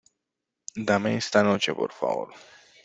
dame 0.87 1.15
esta 1.15 1.43
noche, 1.43 1.75
por 1.75 1.93
favor. 1.93 2.33